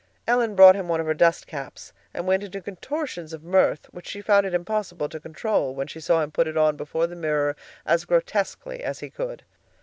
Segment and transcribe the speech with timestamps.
[0.27, 4.07] Ellen brought him one of her dust caps, and went into contortions of mirth, which
[4.07, 7.15] she found it impossible to control, when she saw him put it on before the
[7.15, 9.43] mirror as grotesquely as he could.